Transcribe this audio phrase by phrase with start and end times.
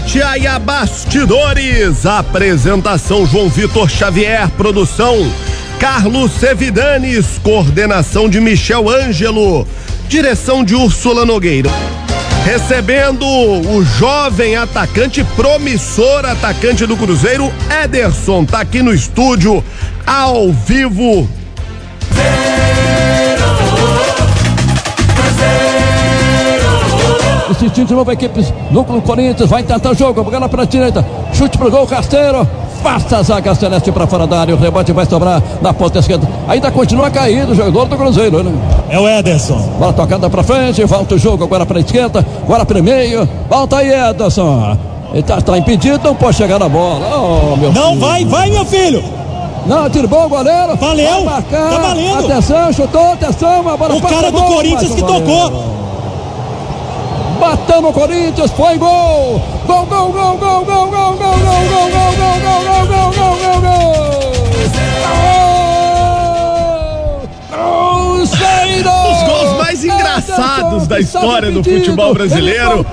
[0.00, 2.06] Itatiaia Bastidores.
[2.06, 5.30] Apresentação João Vitor Xavier, produção
[5.78, 9.68] Carlos Sevidanes, coordenação de Michel Ângelo,
[10.08, 11.70] direção de Úrsula Nogueira.
[12.46, 17.52] Recebendo o jovem atacante, promissor atacante do Cruzeiro,
[17.84, 19.62] Ederson, tá aqui no estúdio,
[20.06, 21.28] ao vivo.
[27.50, 31.04] Insistindo de novo a equipe Núcleo Corinthians, vai tentar o jogo, bola para a direita,
[31.32, 32.48] chute pro gol, Casteiro,
[32.80, 36.28] passa a zaga celeste para fora da área, o rebote vai sobrar na ponta esquerda.
[36.46, 38.52] Ainda continua caído o jogador do Cruzeiro, né?
[38.88, 39.58] É o Ederson.
[39.78, 43.28] Bola tocada para frente, volta o jogo agora para a esquerda, agora para o meio,
[43.48, 44.78] volta aí Ederson.
[45.12, 47.04] Ele tá, tá, impedido, não pode chegar na bola.
[47.16, 48.00] Oh, meu não filho.
[48.00, 49.02] vai, vai, meu filho.
[49.66, 50.76] Não, tirou o goleiro.
[50.76, 51.24] Valeu.
[51.24, 51.70] Marcar.
[51.70, 52.24] Tá valendo.
[52.24, 55.79] Atenção, chutou, atenção, O cara do Corinthians que tocou.
[57.40, 59.42] Bateu no Corinthians, foi gol!
[59.66, 63.38] Gol, gol, gol, gol, gol, gol, gol, gol, gol, gol, gol, gol, gol, gol, gol,
[63.38, 63.90] gol, gol!
[67.48, 68.90] Cruzeiro!
[68.90, 72.84] Os gols mais engraçados da história do futebol brasileiro.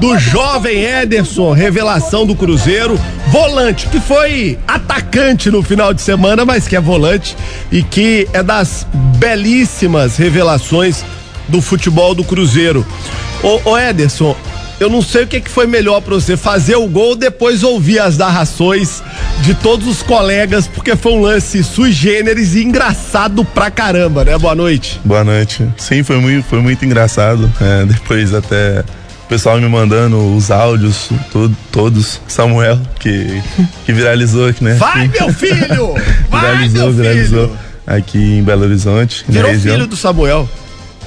[0.00, 2.98] Do jovem Ederson, revelação do Cruzeiro.
[3.28, 7.36] Volante, que foi atacante no final de semana, mas que é volante
[7.70, 8.84] e que é das
[9.18, 11.04] belíssimas revelações
[11.48, 12.84] do futebol do Cruzeiro.
[13.44, 14.34] Ô, ô Ederson,
[14.80, 17.62] eu não sei o que, que foi melhor para você, fazer o gol ou depois
[17.62, 19.02] ouvir as narrações
[19.42, 24.38] de todos os colegas, porque foi um lance sui generis e engraçado pra caramba, né?
[24.38, 24.98] Boa noite.
[25.04, 25.68] Boa noite.
[25.76, 27.52] Sim, foi muito, foi muito engraçado.
[27.60, 28.82] É, depois até
[29.26, 32.22] o pessoal me mandando os áudios, todo, todos.
[32.26, 33.42] Samuel, que,
[33.84, 34.72] que viralizou aqui, né?
[34.76, 35.92] Vai, meu filho!
[36.30, 37.58] Vai, viralizou, meu viralizou filho!
[37.86, 39.22] aqui em Belo Horizonte.
[39.28, 40.48] Virou filho do Samuel.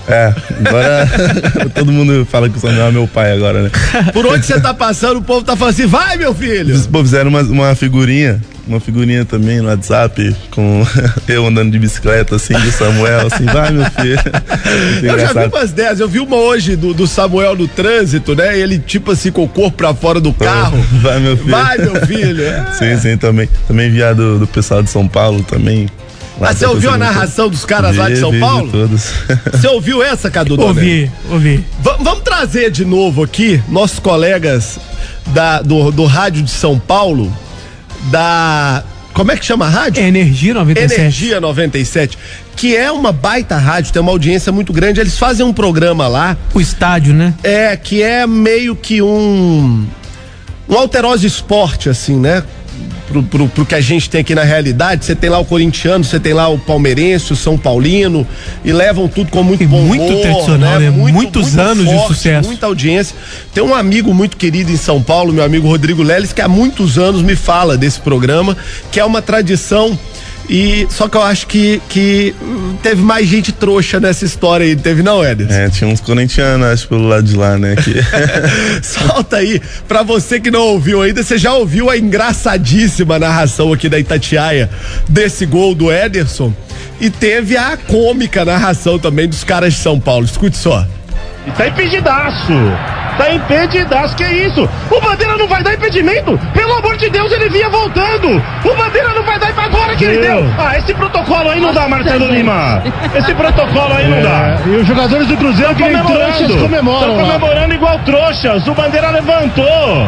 [0.08, 0.34] É,
[0.66, 1.10] agora
[1.76, 3.72] todo mundo fala que o Samuel é meu pai agora, né?
[4.14, 6.80] Por onde você tá passando, o povo tá falando assim, vai, meu filho!
[6.90, 10.86] Pô, fizeram uma, uma figurinha, uma figurinha também no WhatsApp, com
[11.28, 14.18] eu andando de bicicleta, assim, do Samuel, assim, vai, meu filho.
[15.04, 18.58] Eu já vi umas 10, eu vi uma hoje do, do Samuel no trânsito, né?
[18.58, 20.78] Ele tipo assim com o corpo pra fora do carro.
[21.02, 21.50] Vai, meu filho.
[21.50, 22.44] Vai, meu filho.
[22.44, 22.66] É.
[22.74, 23.48] Sim, sim, também.
[23.68, 25.88] Também vi do pessoal de São Paulo também.
[26.40, 28.72] Lá Ah, você ouviu a narração dos caras lá de Vi, São vi, vi Paulo?
[28.72, 29.04] todos.
[29.52, 30.60] Você ouviu essa, Cadu?
[30.62, 31.66] Ouvi, ouvi.
[31.82, 34.78] Va- vamos trazer de novo aqui nossos colegas
[35.28, 37.34] da, do, do rádio de São Paulo,
[38.12, 38.84] da.
[39.14, 40.04] Como é que chama a rádio?
[40.04, 41.02] Energia 97.
[41.02, 42.18] Energia 97,
[42.56, 45.00] que é uma baita rádio, tem uma audiência muito grande.
[45.00, 47.34] Eles fazem um programa lá, O estádio, né?
[47.44, 49.88] é que é meio que um
[50.70, 52.44] um alteroso esporte, assim, né?
[53.08, 56.04] Pro, pro, pro que a gente tem aqui na realidade, você tem lá o corintiano,
[56.04, 58.28] você tem lá o palmeirense, o São Paulino,
[58.66, 60.90] e levam tudo com muito E bom muito humor, tradicional, né?
[60.90, 62.48] Muitos anos de sucesso.
[62.48, 63.16] Muita audiência.
[63.54, 66.98] Tem um amigo muito querido em São Paulo, meu amigo Rodrigo Leles, que há muitos
[66.98, 68.58] anos me fala desse programa,
[68.92, 69.98] que é uma tradição.
[70.50, 72.34] E só que eu acho que, que
[72.82, 75.52] teve mais gente trouxa nessa história aí, teve não, Éder?
[75.52, 77.76] É, tinha uns corintianos, acho, pelo lado de lá, né?
[77.76, 77.96] Que...
[78.82, 83.90] Solta aí, pra você que não ouviu ainda, você já ouviu a engraçadíssima narração aqui
[83.90, 84.70] da Itatiaia
[85.10, 86.54] desse gol do Ederson
[87.00, 90.26] e teve a cômica narração também dos caras de São Paulo.
[90.26, 90.86] Escute só.
[91.46, 92.54] E tá impedidaço.
[93.18, 94.70] Tá impedidaço, que isso?
[94.92, 96.40] O Bandeira não vai dar impedimento?
[96.54, 98.42] Pelo amor de Deus, ele vinha voltando.
[98.64, 100.46] O Bandeira não vai dar agora que ele deu.
[100.58, 102.82] Ah, esse protocolo aí não dá, Marcelo Lima.
[103.16, 104.58] Esse protocolo aí não dá.
[104.66, 108.68] E os jogadores do Cruzeiro que nem trouxas comemoram Estão comemorando igual trouxas.
[108.68, 110.08] O Bandeira levantou.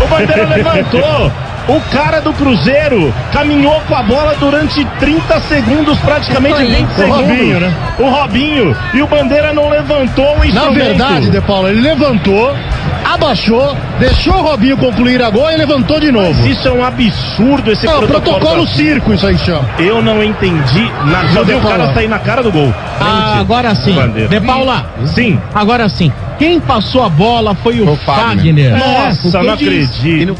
[0.00, 1.32] O Bandeira levantou.
[1.68, 7.16] O cara do Cruzeiro caminhou com a bola durante 30 segundos, praticamente 20 segundos.
[7.26, 7.74] Robinho, né?
[7.98, 8.76] O Robinho.
[8.94, 10.74] E o Bandeira não levantou o Na instrumento.
[10.74, 12.54] verdade, De Paulo, ele levantou,
[13.04, 16.26] abaixou, deixou o Robinho concluir a gol e levantou de novo.
[16.40, 18.36] Mas isso é um absurdo, esse É o protocolo.
[18.38, 19.68] protocolo da- circo, isso aí chama.
[19.78, 21.28] Eu não entendi nada.
[21.28, 22.72] Só Não vi deu o cara sair na cara do gol.
[23.00, 23.92] Ah, agora sim.
[23.92, 24.28] Bandeira.
[24.28, 24.86] De Paula.
[25.06, 25.40] Sim.
[25.52, 26.12] Agora sim.
[26.38, 28.70] Quem passou a bola foi o, Fagner.
[28.76, 30.36] Nossa, É, o não acredito.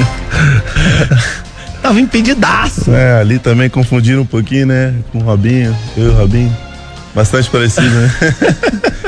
[1.82, 2.90] Tava impedidaço.
[2.92, 4.94] É, ali também confundiram um pouquinho, né?
[5.10, 6.56] Com o Robinho, eu e o Robinho.
[7.14, 8.10] Bastante parecido, né?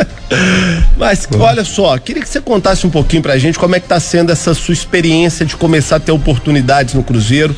[0.97, 4.01] Mas olha só, queria que você contasse um pouquinho pra gente como é que tá
[4.01, 7.55] sendo essa sua experiência de começar a ter oportunidades no Cruzeiro.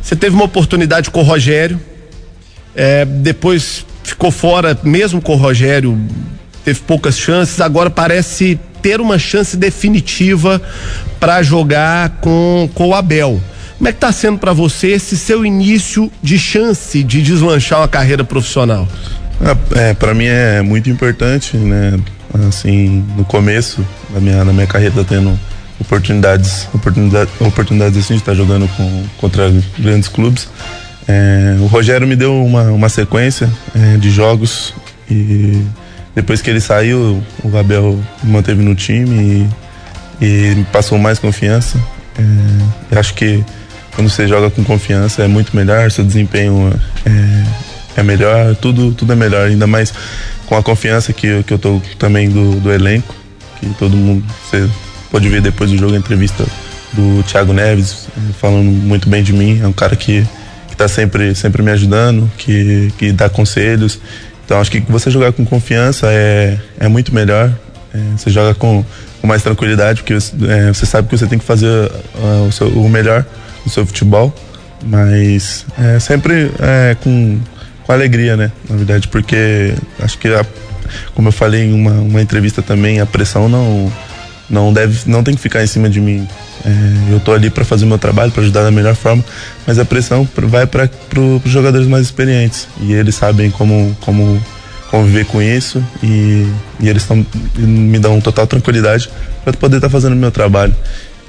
[0.00, 1.80] Você teve uma oportunidade com o Rogério,
[2.74, 5.98] é, depois ficou fora, mesmo com o Rogério,
[6.64, 10.60] teve poucas chances, agora parece ter uma chance definitiva
[11.20, 13.40] pra jogar com, com o Abel.
[13.78, 17.88] Como é que tá sendo pra você esse seu início de chance de deslanchar uma
[17.88, 18.86] carreira profissional?
[19.40, 21.98] Ah, É, para mim é muito importante, né?
[22.48, 25.38] Assim, no começo da minha, da minha carreira tá tendo
[25.80, 30.48] oportunidades, oportunidades, oportunidades assim de estar jogando com, contra grandes clubes.
[31.06, 34.72] É, o Rogério me deu uma, uma sequência é, de jogos
[35.10, 35.60] e
[36.14, 39.48] depois que ele saiu, o me manteve no time
[40.20, 41.78] e, e me passou mais confiança.
[42.18, 43.44] É, acho que
[43.94, 46.72] quando você joga com confiança é muito melhor, seu desempenho
[47.06, 49.92] é, é melhor, tudo, tudo é melhor, ainda mais
[50.46, 53.14] com a confiança que, que eu tô também do, do elenco,
[53.58, 54.68] que todo mundo, você
[55.10, 56.44] pode ver depois do jogo a entrevista
[56.92, 60.26] do Thiago Neves eh, falando muito bem de mim, é um cara que,
[60.68, 63.98] que tá sempre, sempre me ajudando, que, que dá conselhos,
[64.52, 67.50] então acho que você jogar com confiança é, é muito melhor,
[67.94, 68.84] é, você joga com,
[69.18, 72.68] com mais tranquilidade, porque é, você sabe que você tem que fazer uh, o, seu,
[72.68, 73.24] o melhor
[73.64, 74.30] no seu futebol,
[74.84, 77.40] mas é sempre é, com
[77.82, 78.52] com alegria, né?
[78.68, 80.44] Na verdade, porque acho que, a,
[81.14, 83.90] como eu falei em uma, uma entrevista também, a pressão não,
[84.52, 86.28] não deve, não tem que ficar em cima de mim.
[86.64, 89.24] É, eu tô ali para fazer o meu trabalho, para ajudar da melhor forma,
[89.66, 90.88] mas a pressão vai para
[91.44, 94.40] os jogadores mais experientes e eles sabem como, como
[94.90, 96.46] conviver com isso e,
[96.78, 97.26] e eles tão,
[97.56, 99.08] me dão total tranquilidade
[99.42, 100.76] para poder estar tá fazendo o meu trabalho.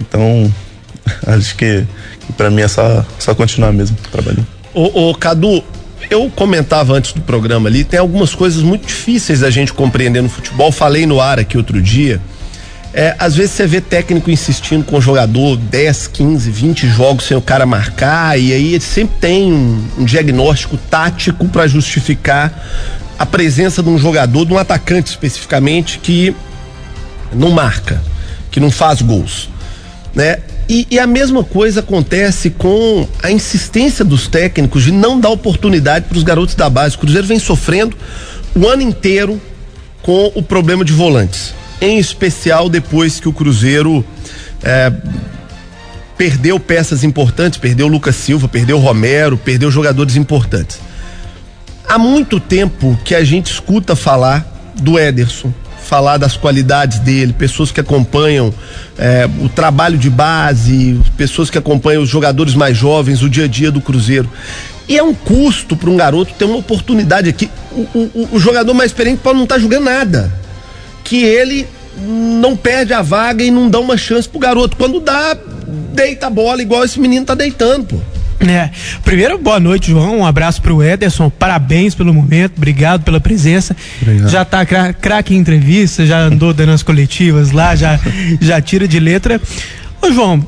[0.01, 0.53] Então,
[1.25, 1.85] acho que,
[2.19, 4.45] que para mim é só, só continuar mesmo trabalhando.
[4.73, 5.63] Ô, ô Cadu,
[6.09, 10.29] eu comentava antes do programa ali, tem algumas coisas muito difíceis da gente compreender no
[10.29, 10.71] futebol.
[10.71, 12.19] Falei no ar aqui outro dia.
[12.93, 17.35] É, às vezes você vê técnico insistindo com o jogador 10, 15, 20 jogos sem
[17.35, 22.53] o cara marcar, e aí ele sempre tem um, um diagnóstico tático para justificar
[23.17, 26.35] a presença de um jogador, de um atacante especificamente, que
[27.33, 27.99] não marca,
[28.51, 29.49] que não faz gols.
[30.13, 30.37] Né?
[30.69, 36.05] E, e, a mesma coisa acontece com a insistência dos técnicos de não dar oportunidade
[36.07, 36.95] para os garotos da base.
[36.95, 37.97] O Cruzeiro vem sofrendo
[38.55, 39.41] o ano inteiro
[40.03, 41.53] com o problema de volantes.
[41.83, 44.06] Em especial depois que o Cruzeiro
[44.63, 44.89] é,
[46.18, 50.80] perdeu peças importantes, perdeu Lucas Silva, perdeu Romero, perdeu jogadores importantes.
[51.85, 55.51] Há muito tempo que a gente escuta falar do Ederson,
[55.83, 58.53] falar das qualidades dele, pessoas que acompanham
[58.97, 63.47] é, o trabalho de base, pessoas que acompanham os jogadores mais jovens, o dia a
[63.50, 64.31] dia do Cruzeiro.
[64.88, 67.51] E é um custo para um garoto ter uma oportunidade aqui.
[67.74, 70.44] O, o, o jogador mais experiente pode não estar tá jogando nada.
[71.03, 71.67] Que ele
[71.97, 74.75] não perde a vaga e não dá uma chance pro garoto.
[74.77, 75.38] Quando dá,
[75.94, 77.97] deita a bola igual esse menino tá deitando, pô.
[78.47, 78.69] É.
[79.03, 80.19] Primeiro, boa noite, João.
[80.19, 81.29] Um abraço pro Ederson.
[81.29, 82.53] Parabéns pelo momento.
[82.57, 83.75] Obrigado pela presença.
[84.01, 84.29] Obrigado.
[84.29, 88.00] Já tá craque em entrevista, já andou dando as coletivas lá, já,
[88.41, 89.39] já tira de letra.
[90.01, 90.45] Ô, João,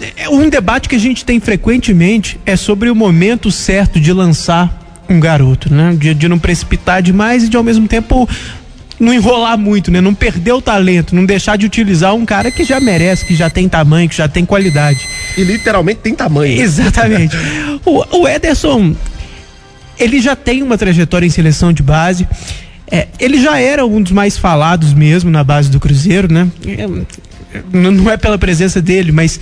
[0.00, 4.12] é, é, um debate que a gente tem frequentemente é sobre o momento certo de
[4.12, 4.78] lançar
[5.08, 5.96] um garoto, né?
[5.98, 8.28] De, de não precipitar demais e de ao mesmo tempo
[9.00, 10.00] não enrolar muito, né?
[10.00, 13.48] Não perder o talento, não deixar de utilizar um cara que já merece, que já
[13.48, 15.08] tem tamanho, que já tem qualidade.
[15.38, 16.60] E literalmente tem tamanho.
[16.60, 17.34] Exatamente.
[17.84, 18.94] o, o Ederson,
[19.98, 22.28] ele já tem uma trajetória em seleção de base.
[22.90, 26.48] É, ele já era um dos mais falados mesmo na base do Cruzeiro, né?
[26.66, 26.86] É,
[27.72, 29.40] não é pela presença dele, mas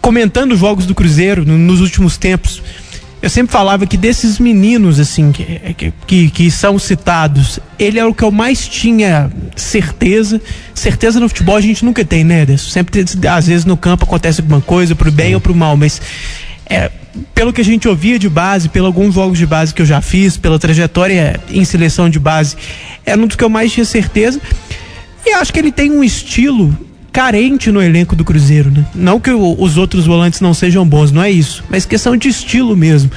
[0.00, 2.62] comentando jogos do Cruzeiro nos últimos tempos,
[3.20, 8.14] eu sempre falava que desses meninos, assim, que, que, que são citados, ele é o
[8.14, 10.40] que eu mais tinha certeza.
[10.72, 12.70] Certeza no futebol a gente nunca tem, né, Ederson?
[12.70, 16.00] Sempre, às vezes, no campo acontece alguma coisa, pro bem ou pro mal, mas
[16.66, 16.90] é,
[17.34, 20.00] pelo que a gente ouvia de base, pelos alguns jogos de base que eu já
[20.00, 22.56] fiz, pela trajetória em seleção de base,
[23.04, 24.40] era um dos que eu mais tinha certeza.
[25.26, 26.76] E acho que ele tem um estilo
[27.12, 28.84] carente no elenco do Cruzeiro, né?
[28.94, 32.28] Não que o, os outros volantes não sejam bons, não é isso, mas questão de
[32.28, 33.10] estilo mesmo.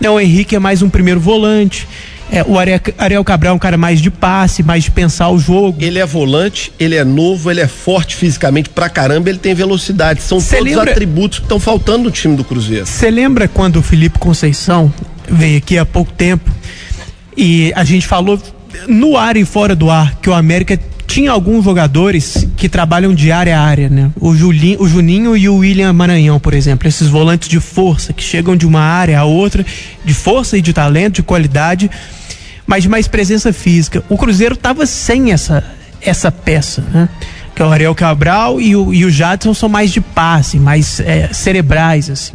[0.00, 0.08] Né?
[0.08, 1.88] O Henrique é mais um primeiro volante.
[2.30, 5.78] É, o Ariel Cabral é um cara mais de passe, mais de pensar o jogo.
[5.80, 10.20] Ele é volante, ele é novo, ele é forte fisicamente pra caramba, ele tem velocidade.
[10.20, 10.90] São Cê todos lembra...
[10.90, 12.84] atributos que estão faltando no time do Cruzeiro.
[12.84, 14.92] Você lembra quando o Felipe Conceição
[15.26, 16.50] veio aqui há pouco tempo
[17.34, 18.40] e a gente falou
[18.86, 20.78] no ar e fora do ar que o América
[21.08, 24.10] tinha alguns jogadores que trabalham de área a área, né?
[24.20, 28.22] O, Julinho, o Juninho e o William Maranhão, por exemplo, esses volantes de força que
[28.22, 29.64] chegam de uma área a outra,
[30.04, 31.90] de força e de talento, de qualidade,
[32.66, 34.04] mas de mais presença física.
[34.06, 35.64] O Cruzeiro estava sem essa
[36.00, 37.08] essa peça, né?
[37.56, 41.00] Que é o Ariel Cabral e o, e o Jadson são mais de passe, mais
[41.00, 42.34] é, cerebrais, assim.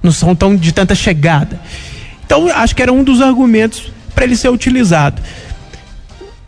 [0.00, 1.60] Não são tão de tanta chegada.
[2.24, 5.20] Então, acho que era um dos argumentos para ele ser utilizado.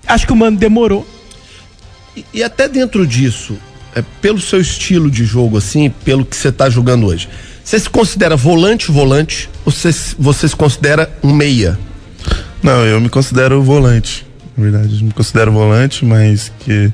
[0.07, 1.07] Acho que o Mano demorou
[2.17, 3.57] e, e até dentro disso,
[3.95, 7.29] é, pelo seu estilo de jogo, assim, pelo que você está jogando hoje,
[7.65, 11.79] você se considera volante, volante, ou você, você se considera um meia?
[12.63, 14.27] Não, eu me considero volante.
[14.57, 16.93] Na verdade, eu me considero volante, mas que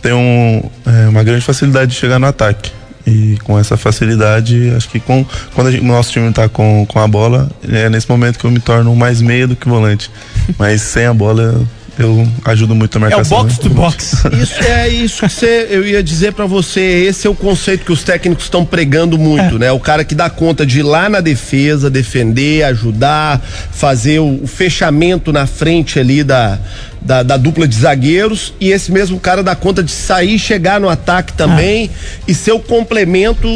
[0.00, 2.70] tem um, é, uma grande facilidade de chegar no ataque.
[3.06, 6.98] E com essa facilidade, acho que com, quando gente, o nosso time está com, com
[7.00, 10.10] a bola, é nesse momento que eu me torno mais meia do que volante.
[10.58, 11.60] Mas sem a bola,
[11.98, 13.38] eu ajudo muito a marcação.
[13.38, 13.62] É o box né?
[13.62, 14.24] to box.
[14.42, 16.80] Isso é isso que você, eu ia dizer para você.
[16.80, 19.58] Esse é o conceito que os técnicos estão pregando muito, é.
[19.58, 19.72] né?
[19.72, 24.46] O cara que dá conta de ir lá na defesa, defender, ajudar, fazer o, o
[24.46, 26.58] fechamento na frente ali da,
[27.00, 30.88] da, da, dupla de zagueiros e esse mesmo cara dá conta de sair, chegar no
[30.88, 32.22] ataque também ah.
[32.26, 33.48] e ser o complemento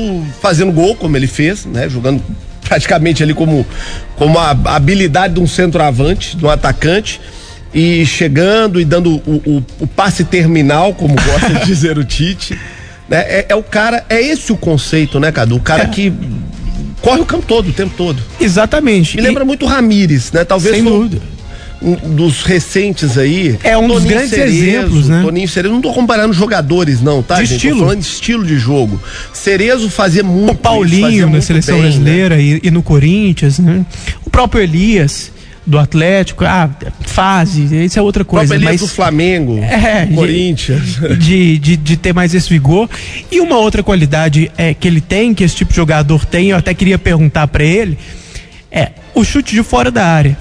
[0.43, 1.89] fazendo gol, como ele fez, né?
[1.89, 2.23] Jogando
[2.69, 3.67] praticamente ali como,
[4.17, 7.21] como a habilidade de um centroavante, de um atacante
[7.77, 12.59] e chegando e dando o, o, o passe terminal, como gosta de dizer o Tite.
[13.07, 13.19] Né?
[13.19, 15.57] É, é, o cara, é esse o conceito, né, Cadu?
[15.57, 15.87] O cara é.
[15.87, 16.11] que
[17.03, 18.23] corre o campo todo, o tempo todo.
[18.41, 19.17] Exatamente.
[19.17, 20.43] Me lembra muito o Ramires, né?
[20.43, 21.21] Talvez Sem dúvida.
[21.83, 23.59] Um dos recentes aí.
[23.63, 25.23] É um Toninho dos grandes Cerezo, exemplos, né?
[25.23, 27.35] Toninho Cerezo, não tô comparando jogadores não, tá?
[27.35, 27.57] De gente?
[27.57, 27.75] estilo.
[27.75, 28.99] Tô falando de estilo de jogo.
[29.35, 32.43] Cerezo fazia muito O Paulinho na seleção bem, brasileira né?
[32.43, 33.85] e, e, no Corinthians, né?
[34.25, 35.36] O próprio Elias
[35.67, 36.71] do Atlético, ah,
[37.01, 38.57] fase, isso é outra coisa.
[38.59, 41.01] Mas do Flamengo, é, Corinthians.
[41.19, 42.89] De, de, de, ter mais esse vigor.
[43.31, 46.57] E uma outra qualidade é, que ele tem, que esse tipo de jogador tem, eu
[46.57, 47.99] até queria perguntar para ele,
[48.71, 50.39] é o chute de fora da área.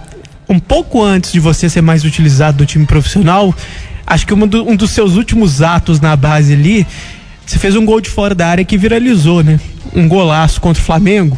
[0.47, 3.53] Um pouco antes de você ser mais utilizado do time profissional,
[4.05, 6.85] acho que um, do, um dos seus últimos atos na base ali,
[7.43, 9.59] você fez um gol de fora da área que viralizou, né?
[9.95, 11.37] Um golaço contra o Flamengo,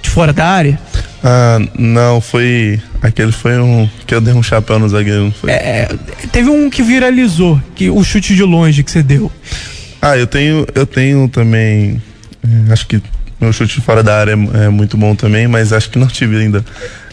[0.00, 0.78] de fora da área.
[1.28, 2.80] Ah, não, foi.
[3.02, 3.90] Aquele foi um.
[4.06, 5.34] que eu dei um chapéu no zagueiro.
[5.48, 5.88] É,
[6.30, 9.30] teve um que viralizou, que o chute de longe que você deu.
[10.00, 12.00] Ah, eu tenho, eu tenho também.
[12.44, 13.02] Eh, acho que
[13.40, 16.36] meu chute fora da área é, é muito bom também, mas acho que não tive
[16.36, 16.64] ainda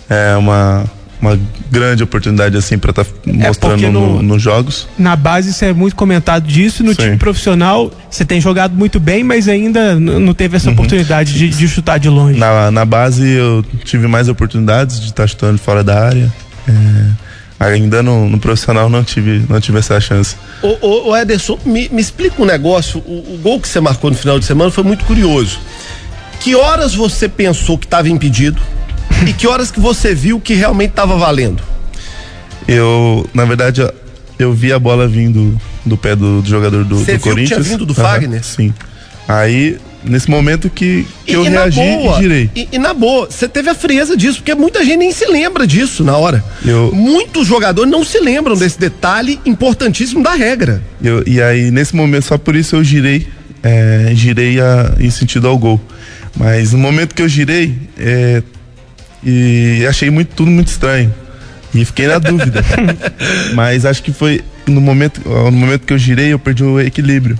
[0.07, 0.83] é, uma
[1.23, 1.39] uma
[1.71, 4.87] grande oportunidade assim para estar tá é, mostrando é no, nos jogos.
[4.99, 7.03] Na base você é muito comentado disso, no Sim.
[7.03, 10.73] time profissional você tem jogado muito bem, mas ainda não teve essa uhum.
[10.73, 12.37] oportunidade de, de, chutar de longe.
[12.37, 16.31] Na, na base eu tive mais oportunidades de estar tá chutando fora da área.
[16.67, 17.33] É
[17.65, 20.35] ainda no, no, profissional não tive, não tive essa chance.
[20.61, 22.99] Ô Ederson, me, me, explica um negócio.
[23.05, 25.59] O, o, gol que você marcou no final de semana foi muito curioso.
[26.41, 28.61] Que horas você pensou que estava impedido?
[29.27, 31.61] E que horas que você viu que realmente estava valendo?
[32.67, 33.81] Eu, na verdade,
[34.39, 37.49] eu vi a bola vindo do pé do, do jogador do, Você do Corinthians.
[37.49, 38.43] Você tinha vindo do Fagner?
[38.43, 38.73] sim.
[39.27, 42.51] Aí, nesse momento que, que e, eu e reagi boa, e girei.
[42.55, 45.65] E, e, na boa, você teve a frieza disso, porque muita gente nem se lembra
[45.65, 46.43] disso na hora.
[46.65, 50.83] Eu, Muitos jogadores não se lembram desse detalhe importantíssimo da regra.
[51.01, 53.27] Eu, e aí, nesse momento, só por isso eu girei,
[53.61, 55.79] é, girei a, em sentido ao gol.
[56.35, 58.43] Mas no momento que eu girei, é,
[59.25, 61.13] e achei muito, tudo muito estranho.
[61.73, 62.63] E fiquei na dúvida.
[63.53, 67.37] Mas acho que foi no momento, no momento que eu girei, eu perdi o equilíbrio.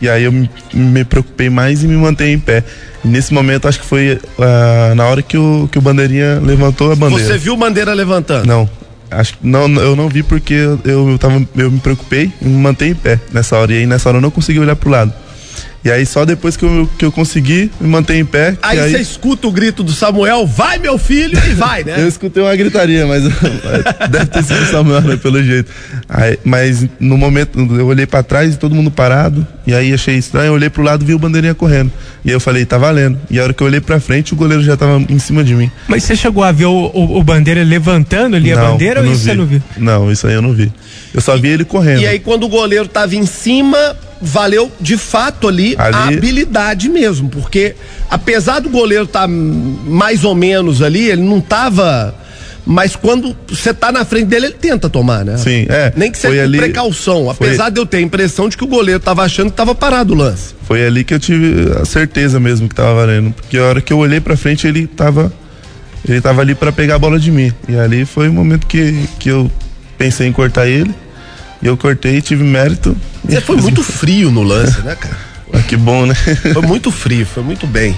[0.00, 2.62] E aí eu me, me preocupei mais em me manter em pé.
[3.04, 6.92] E nesse momento, acho que foi uh, na hora que o, que o bandeirinha levantou
[6.92, 7.24] a bandeira.
[7.24, 8.46] Você viu o bandeira levantando?
[8.46, 8.68] Não.
[9.10, 12.88] Acho não, eu não vi porque eu, eu, tava, eu me preocupei em me manter
[12.88, 13.72] em pé nessa hora.
[13.72, 15.12] E aí nessa hora eu não consegui olhar pro lado.
[15.84, 18.56] E aí só depois que eu, que eu consegui me manter em pé.
[18.60, 19.02] Aí você aí...
[19.02, 21.94] escuta o grito do Samuel, vai meu filho, e vai, né?
[22.02, 23.22] eu escutei uma gritaria, mas
[24.10, 25.70] deve ter sido o Samuel, né, pelo jeito.
[26.08, 30.16] Aí, mas no momento, eu olhei para trás e todo mundo parado, e aí achei
[30.16, 31.92] estranho, eu olhei pro lado e vi o bandeirinha correndo.
[32.24, 33.18] E aí eu falei, tá valendo.
[33.30, 35.54] E a hora que eu olhei pra frente, o goleiro já tava em cima de
[35.54, 35.70] mim.
[35.86, 39.06] Mas você chegou a ver o, o, o bandeira levantando ali não, a bandeira ou
[39.06, 39.24] isso vi.
[39.24, 39.62] você não viu?
[39.76, 40.72] Não, isso aí eu não vi.
[41.14, 42.00] Eu só vi ele correndo.
[42.00, 46.88] E aí quando o goleiro tava em cima, valeu de fato ali, ali, a habilidade
[46.88, 47.74] mesmo, porque
[48.10, 52.14] apesar do goleiro estar tá mais ou menos ali, ele não tava
[52.66, 55.36] mas quando você tá na frente dele, ele tenta tomar, né?
[55.36, 55.92] Sim, é.
[55.94, 57.30] Nem que seja ali, precaução.
[57.30, 57.72] Apesar foi...
[57.72, 60.16] de eu ter a impressão de que o goleiro tava achando que tava parado o
[60.16, 60.52] lance.
[60.64, 63.32] Foi ali que eu tive a certeza mesmo que tava valendo.
[63.32, 65.32] Porque a hora que eu olhei pra frente, ele tava.
[66.08, 67.52] Ele tava ali para pegar a bola de mim.
[67.68, 69.48] E ali foi o momento que, que eu
[69.96, 70.92] pensei em cortar ele.
[71.62, 72.96] E eu cortei, tive mérito.
[73.24, 75.16] Você foi muito frio no lance, né, cara?
[75.52, 76.14] Ah, que bom, né?
[76.52, 77.96] Foi muito frio, foi muito bem.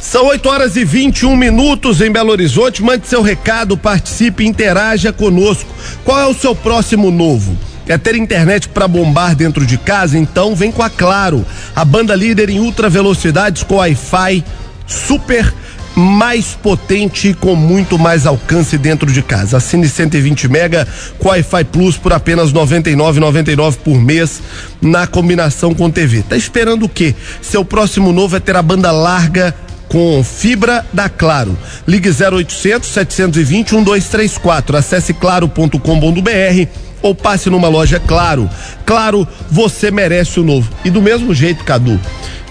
[0.00, 2.80] São 8 horas e 21 minutos em Belo Horizonte.
[2.80, 5.68] Mande seu recado, participe, interaja conosco.
[6.04, 7.58] Qual é o seu próximo novo?
[7.84, 10.16] Quer ter internet para bombar dentro de casa?
[10.16, 11.44] Então vem com a Claro,
[11.74, 14.44] a banda líder em ultra velocidades com Wi-Fi
[14.86, 15.52] super
[16.00, 19.58] mais potente e com muito mais alcance dentro de casa.
[19.58, 20.88] Assine 120 mega
[21.18, 24.40] com Wi-Fi Plus por apenas 99,99 por mês
[24.80, 26.22] na combinação com TV.
[26.22, 27.14] Tá esperando o quê?
[27.42, 29.54] Seu próximo novo é ter a banda larga
[29.88, 31.56] com fibra da Claro.
[31.86, 34.76] Ligue 0800 720 1234.
[34.76, 36.68] Acesse claro.com.br
[37.02, 38.48] ou passe numa loja Claro.
[38.86, 40.70] Claro, você merece o novo.
[40.84, 42.00] E do mesmo jeito, Cadu,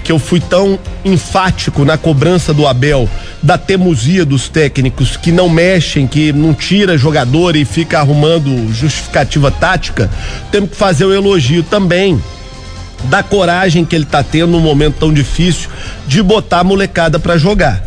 [0.10, 3.08] que eu fui tão enfático na cobrança do Abel,
[3.44, 9.52] da teimosia dos técnicos que não mexem, que não tira jogador e fica arrumando justificativa
[9.52, 10.10] tática,
[10.52, 12.20] temos que fazer o elogio também
[13.04, 15.70] da coragem que ele tá tendo num momento tão difícil
[16.08, 17.80] de botar a molecada para jogar.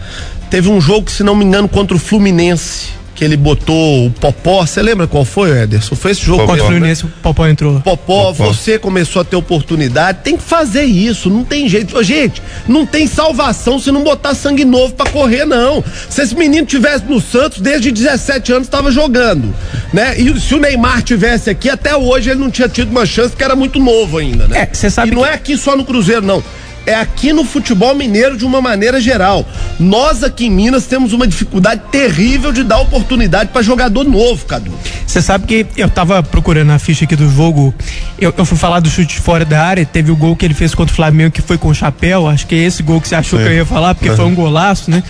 [0.48, 4.64] Teve um jogo, se não me engano, contra o Fluminense que ele botou o Popó.
[4.64, 5.94] Você lembra qual foi, Ederson?
[5.94, 6.76] Foi esse jogo Contra o mesmo, né?
[6.76, 7.80] Fluminense, o Popó entrou.
[7.80, 8.46] Popó, Popó.
[8.52, 12.02] você começou a ter oportunidade, tem que fazer isso, não tem jeito.
[12.02, 15.84] Gente, não tem salvação se não botar sangue novo pra correr, não.
[16.08, 19.54] Se esse menino tivesse no Santos, desde 17 anos estava jogando,
[19.92, 20.18] né?
[20.18, 23.44] E se o Neymar tivesse aqui, até hoje ele não tinha tido uma chance, porque
[23.44, 24.62] era muito novo ainda, né?
[24.62, 26.42] É, você sabe E não que- é aqui só no Cruzeiro, não.
[26.84, 29.46] É aqui no futebol mineiro de uma maneira geral.
[29.78, 34.72] Nós aqui em Minas temos uma dificuldade terrível de dar oportunidade pra jogador novo, Cadu.
[35.06, 37.74] Você sabe que eu tava procurando a ficha aqui do jogo.
[38.18, 39.84] Eu, eu fui falar do chute fora da área.
[39.86, 42.26] Teve o gol que ele fez contra o Flamengo, que foi com o chapéu.
[42.26, 44.34] Acho que é esse gol que você achou que eu ia falar, porque foi um
[44.34, 45.02] golaço, né?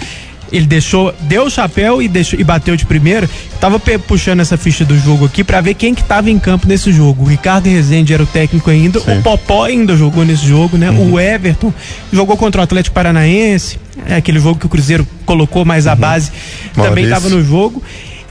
[0.52, 3.28] Ele deixou, deu o chapéu e, deixou, e bateu de primeira.
[3.58, 6.92] Tava puxando essa ficha do jogo aqui pra ver quem que tava em campo nesse
[6.92, 7.24] jogo.
[7.24, 8.98] O Ricardo Rezende era o técnico ainda.
[9.00, 10.90] O Popó ainda jogou nesse jogo, né?
[10.90, 11.72] O Everton
[12.12, 13.78] jogou contra o Atlético Paranaense.
[14.06, 16.30] É aquele jogo que o Cruzeiro colocou mais a base.
[16.74, 17.10] Também Maurício.
[17.10, 17.82] tava no jogo.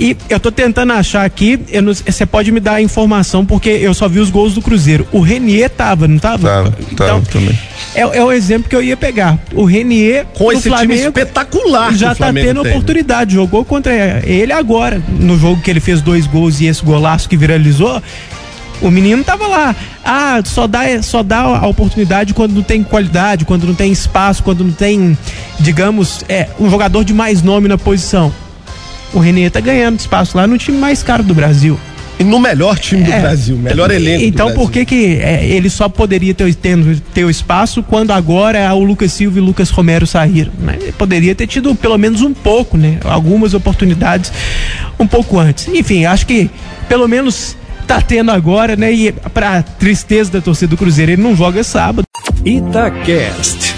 [0.01, 1.59] E eu tô tentando achar aqui,
[2.07, 5.07] você pode me dar a informação, porque eu só vi os gols do Cruzeiro.
[5.11, 6.49] O Renier tava, não tava?
[6.49, 7.55] Tava, tava também.
[7.93, 9.37] É, é o exemplo que eu ia pegar.
[9.53, 12.69] O Renier Com esse time Flamengo espetacular que já tá tendo tem, né?
[12.71, 13.35] oportunidade.
[13.35, 13.93] Jogou contra
[14.25, 18.01] ele agora, no jogo que ele fez dois gols e esse golaço que viralizou.
[18.81, 19.75] O menino tava lá.
[20.03, 24.41] Ah, só dá, só dá a oportunidade quando não tem qualidade, quando não tem espaço,
[24.41, 25.15] quando não tem,
[25.59, 28.33] digamos, é, um jogador de mais nome na posição.
[29.13, 31.79] O Renier tá ganhando espaço lá no time mais caro do Brasil.
[32.19, 33.19] E no melhor time do É.
[33.19, 34.23] Brasil, melhor elenco.
[34.23, 38.11] Então do por que que é, ele só poderia ter, ter, ter o espaço quando
[38.11, 40.51] agora o Lucas Silva e o Lucas Romero saíram?
[40.59, 40.77] Né?
[40.79, 42.99] Ele poderia ter tido pelo menos um pouco, né?
[43.03, 44.31] Algumas oportunidades
[44.99, 45.67] um pouco antes.
[45.67, 46.49] Enfim, acho que
[46.87, 48.93] pelo menos tá tendo agora, né?
[48.93, 52.05] E pra tristeza da torcida do Cruzeiro, ele não joga sábado.
[52.45, 53.75] Itacast.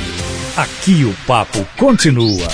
[0.58, 2.48] Aqui o papo continua.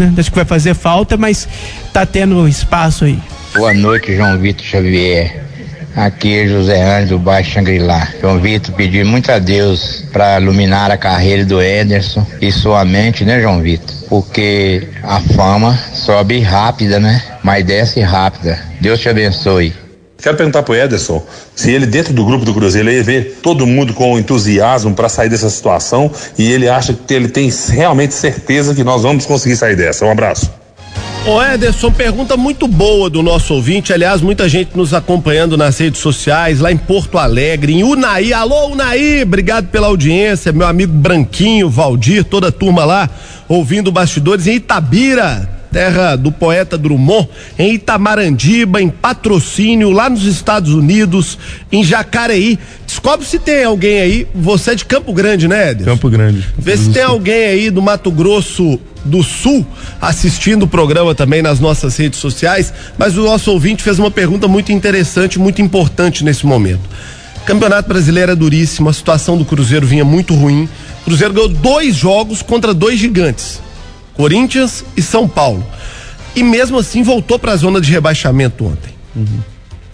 [0.00, 0.14] Né?
[0.16, 1.46] Acho que vai fazer falta, mas
[1.92, 3.18] tá tendo espaço aí.
[3.54, 5.44] Boa noite, João Vitor Xavier.
[5.96, 8.08] Aqui é José Andes do Baixo Xangri-Lá.
[8.20, 13.24] João Vitor pediu muito a Deus para iluminar a carreira do Ederson e sua mente,
[13.24, 13.94] né, João Vitor?
[14.08, 17.20] Porque a fama sobe rápida, né?
[17.42, 18.58] Mas desce rápida.
[18.80, 19.74] Deus te abençoe.
[20.20, 23.94] Quero perguntar pro Ederson se ele, dentro do grupo do Cruzeiro, ele vê todo mundo
[23.94, 28.84] com entusiasmo para sair dessa situação e ele acha que ele tem realmente certeza que
[28.84, 30.04] nós vamos conseguir sair dessa.
[30.04, 30.50] Um abraço.
[31.26, 33.92] Ô Ederson, pergunta muito boa do nosso ouvinte.
[33.92, 38.32] Aliás, muita gente nos acompanhando nas redes sociais, lá em Porto Alegre, em Unai.
[38.32, 40.50] Alô, Unai, obrigado pela audiência.
[40.50, 43.08] Meu amigo Branquinho, Valdir, toda a turma lá,
[43.46, 47.28] ouvindo bastidores em Itabira, terra do poeta Drummond,
[47.58, 51.38] em Itamarandiba, em patrocínio, lá nos Estados Unidos,
[51.70, 52.58] em Jacareí.
[52.86, 54.26] Descobre se tem alguém aí.
[54.34, 55.92] Você é de Campo Grande, né, Ederson?
[55.92, 56.46] Campo Grande.
[56.58, 59.66] Vê se tem alguém aí do Mato Grosso do Sul
[60.00, 64.46] assistindo o programa também nas nossas redes sociais, mas o nosso ouvinte fez uma pergunta
[64.46, 66.82] muito interessante, muito importante nesse momento.
[67.44, 70.68] Campeonato Brasileiro é duríssimo, a situação do Cruzeiro vinha muito ruim.
[71.02, 73.60] O Cruzeiro ganhou dois jogos contra dois gigantes,
[74.20, 75.66] Corinthians e São Paulo.
[76.36, 78.92] E mesmo assim voltou para a zona de rebaixamento ontem.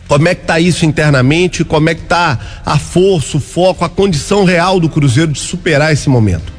[0.08, 1.64] Como é que tá isso internamente?
[1.64, 5.92] Como é que tá a força, o foco, a condição real do Cruzeiro de superar
[5.92, 6.52] esse momento?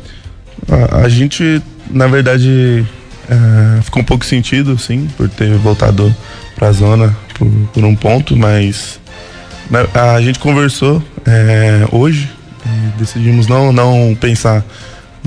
[0.70, 2.86] A, a gente, na verdade,
[3.30, 6.16] é, ficou um pouco sentido, sim, por ter voltado
[6.56, 8.98] pra zona por, por um ponto, mas
[9.70, 12.30] né, a gente conversou é, hoje
[12.66, 14.64] e decidimos não, não pensar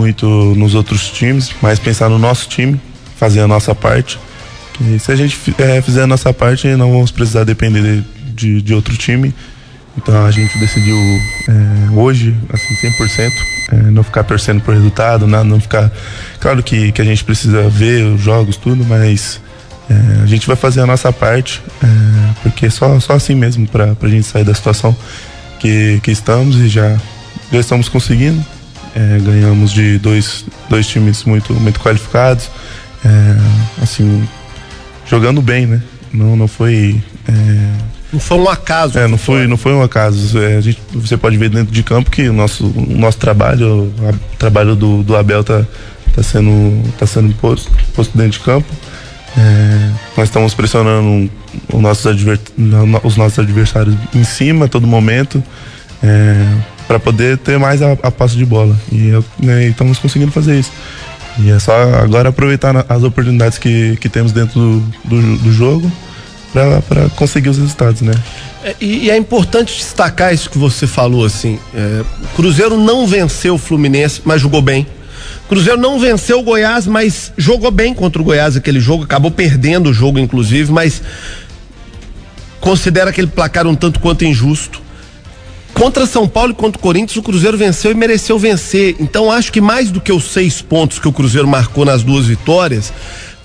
[0.01, 2.81] muito nos outros times, mas pensar no nosso time,
[3.17, 4.19] fazer a nossa parte.
[4.73, 8.63] Que se a gente é, fizer a nossa parte, não vamos precisar depender de, de,
[8.63, 9.35] de outro time.
[9.99, 13.31] Então a gente decidiu é, hoje, assim, 100%,
[13.73, 15.93] é, não ficar torcendo por resultado, nada, não ficar.
[16.41, 19.39] Claro que, que a gente precisa ver os jogos, tudo, mas
[19.91, 21.61] é, a gente vai fazer a nossa parte,
[22.43, 24.97] porque só, só assim mesmo para a gente sair da situação
[25.59, 26.97] que, que estamos e já,
[27.53, 28.43] já estamos conseguindo.
[28.95, 32.51] É, ganhamos de dois, dois times muito, muito qualificados,
[33.05, 34.27] é, assim,
[35.09, 35.81] jogando bem, né?
[36.13, 37.01] Não, não foi.
[37.29, 37.33] é,
[38.13, 38.99] Não foi um acaso.
[38.99, 40.37] é, não foi, não foi um acaso.
[40.41, 43.93] É, a gente, você pode ver dentro de campo que o nosso, o nosso trabalho,
[44.09, 45.65] a- o trabalho do, do Abel tá,
[46.15, 48.67] tá sendo, tá sendo posto, posto dentro de campo.
[49.39, 51.31] É, nós estamos pressionando
[51.73, 52.07] os nossos,
[53.05, 55.41] os nossos adversários em cima a todo momento
[56.03, 56.45] é,
[56.91, 58.77] para poder ter mais a, a passo de bola.
[58.91, 60.73] E né, estamos conseguindo fazer isso.
[61.39, 65.91] E é só agora aproveitar as oportunidades que, que temos dentro do, do, do jogo
[66.53, 68.13] para conseguir os resultados, né?
[68.65, 71.61] É, e, é importante destacar isso que você falou, assim.
[71.73, 72.03] É,
[72.35, 74.85] Cruzeiro não venceu o Fluminense, mas jogou bem.
[75.49, 79.91] Cruzeiro não venceu o Goiás, mas jogou bem contra o Goiás aquele jogo, acabou perdendo
[79.91, 81.01] o jogo, inclusive, mas
[82.61, 84.90] considera aquele placar um tanto quanto injusto.
[85.75, 88.97] Contra São Paulo e contra o Corinthians, o Cruzeiro venceu e mereceu vencer.
[89.01, 92.27] Então acho que mais do que os seis pontos que o Cruzeiro marcou nas duas
[92.27, 92.93] vitórias,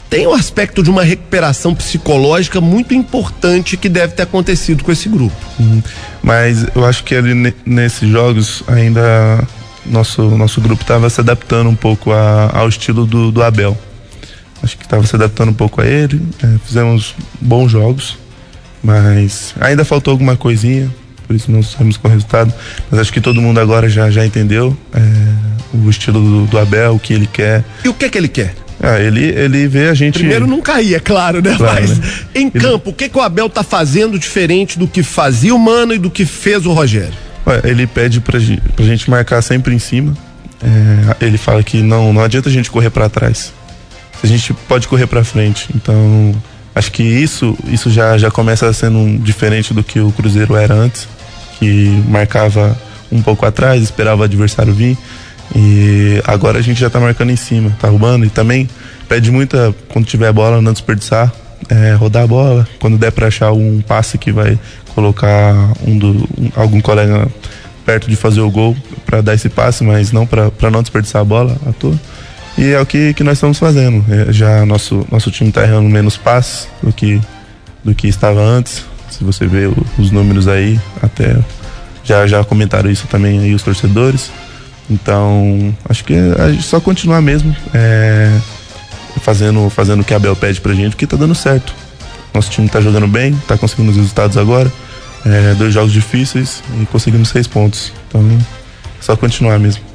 [0.10, 5.10] tem um aspecto de uma recuperação psicológica muito importante que deve ter acontecido com esse
[5.10, 5.36] grupo.
[5.60, 5.82] Uhum.
[6.22, 9.46] Mas eu acho que ali nesses jogos ainda
[9.86, 13.78] nosso, nosso grupo estava se adaptando um pouco a, ao estilo do, do Abel.
[14.64, 16.22] Acho que estava se adaptando um pouco a ele.
[16.44, 18.18] É, fizemos bons jogos,
[18.84, 20.92] mas ainda faltou alguma coisinha
[21.26, 22.54] por isso não saímos com o resultado.
[22.90, 25.02] Mas acho que todo mundo agora já, já entendeu é,
[25.74, 27.64] o estilo do, do, Abel, o que ele quer.
[27.84, 28.56] E o que que ele quer?
[28.82, 30.20] Ah, ele, ele vê a gente.
[30.20, 31.56] Primeiro não cair, é claro, né?
[31.58, 32.08] Claro, Mas né?
[32.36, 32.60] em ele...
[32.60, 35.98] campo, o que, que o Abel tá fazendo diferente do que fazia o Mano e
[35.98, 37.14] do que fez o Rogério?
[37.64, 38.40] Ele pede pra,
[38.76, 40.16] pra gente marcar sempre em cima.
[40.64, 43.54] É, ele fala que não, não adianta a gente correr para trás.
[44.24, 45.68] A gente pode correr para frente.
[45.76, 46.36] Então,
[46.76, 51.08] acho que isso, isso já, já começa sendo diferente do que o Cruzeiro era antes
[51.60, 52.78] que marcava
[53.12, 54.98] um pouco atrás, esperava o adversário vir.
[55.56, 58.26] E agora a gente já tá marcando em cima, tá roubando.
[58.26, 58.70] E também
[59.08, 61.32] pede muita, quando tiver bola, não desperdiçar,
[61.70, 62.68] é, rodar a bola.
[62.80, 64.60] Quando der para achar um passe que vai
[64.94, 65.54] colocar
[65.86, 67.28] um do, um, algum colega
[67.86, 71.26] perto de fazer o gol para dar esse passe, mas não para não desperdiçar a
[71.26, 71.98] bola à toa.
[72.58, 74.04] E é o que, que nós estamos fazendo.
[74.12, 77.22] É, já nosso, nosso time está errando menos passes do que,
[77.84, 78.86] do que estava antes.
[79.10, 81.38] Se você vê os números aí, até
[82.04, 84.32] já, já comentaram isso também aí os torcedores.
[84.90, 86.14] Então, acho que
[86.52, 88.32] gente só continuar mesmo é,
[89.22, 91.74] fazendo, fazendo o que a Abel pede pra gente, porque tá dando certo.
[92.34, 94.72] Nosso time tá jogando bem, tá conseguindo os resultados agora.
[95.26, 97.92] É, dois jogos difíceis e conseguimos seis pontos.
[98.08, 98.22] Então,
[99.02, 99.95] só continuar mesmo.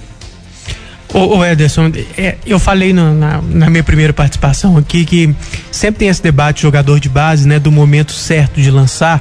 [1.13, 5.35] Ô, ô Ederson, é, eu falei no, na, na, minha primeira participação aqui que
[5.71, 9.21] sempre tem esse debate jogador de base, né, do momento certo de lançar.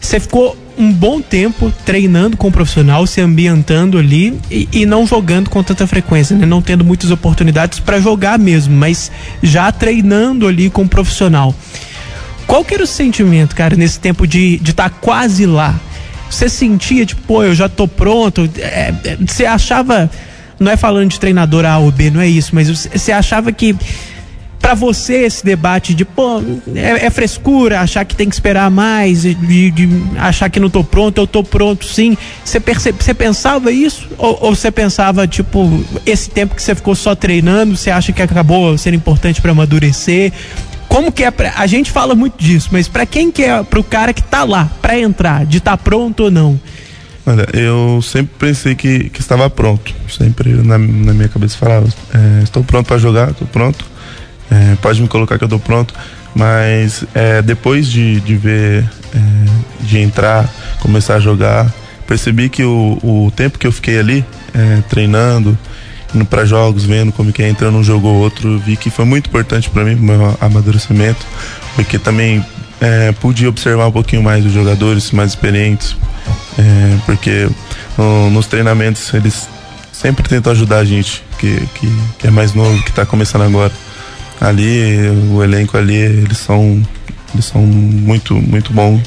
[0.00, 5.06] Você ficou um bom tempo treinando com o profissional, se ambientando ali e, e não
[5.06, 6.46] jogando com tanta frequência, né?
[6.46, 11.54] Não tendo muitas oportunidades para jogar mesmo, mas já treinando ali com o profissional.
[12.46, 15.78] Qual que era o sentimento, cara, nesse tempo de estar tá quase lá?
[16.30, 18.48] Você sentia, tipo, pô, eu já tô pronto?
[18.56, 20.10] É, é, você achava
[20.60, 23.74] não é falando de treinador A ou B, não é isso, mas você achava que
[24.60, 26.42] para você esse debate de pô,
[26.74, 30.84] é, é, frescura, achar que tem que esperar mais, de, de, achar que não tô
[30.84, 32.16] pronto, eu tô pronto sim.
[32.44, 34.06] Você você pensava isso?
[34.18, 38.76] Ou você pensava, tipo, esse tempo que você ficou só treinando, você acha que acabou
[38.76, 40.30] sendo importante para amadurecer?
[40.88, 43.82] Como que é pra, a gente fala muito disso, mas para quem que é, pro
[43.82, 46.60] cara que tá lá, para entrar, de estar tá pronto ou não?
[47.26, 49.94] Olha, eu sempre pensei que, que estava pronto.
[50.08, 53.84] Sempre na, na minha cabeça falava: é, estou pronto para jogar, estou pronto.
[54.50, 55.94] É, pode me colocar que eu estou pronto.
[56.34, 60.48] Mas é, depois de, de ver, é, de entrar,
[60.80, 61.72] começar a jogar,
[62.06, 65.58] percebi que o, o tempo que eu fiquei ali é, treinando,
[66.14, 69.04] indo para jogos, vendo como que é entrando um jogo ou outro, vi que foi
[69.04, 71.24] muito importante para mim, pro meu amadurecimento,
[71.74, 72.44] porque também
[72.80, 75.96] é, pude observar um pouquinho mais os jogadores mais experientes,
[76.58, 77.48] é, porque
[77.96, 79.48] no, nos treinamentos eles
[79.92, 83.72] sempre tentam ajudar a gente, que, que, que é mais novo, que está começando agora.
[84.40, 86.82] Ali, o elenco ali, eles são
[87.32, 89.00] eles são muito muito bons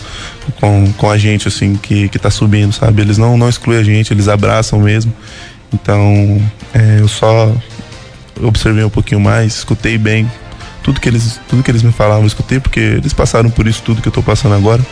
[0.59, 3.83] com, com a gente assim que que tá subindo sabe eles não não excluem a
[3.83, 5.13] gente eles abraçam mesmo
[5.73, 6.41] então
[6.73, 7.53] é, eu só
[8.41, 10.29] observei um pouquinho mais escutei bem
[10.84, 13.82] tudo que eles tudo que eles me falavam eu escutei porque eles passaram por isso
[13.84, 14.84] tudo que eu tô passando agora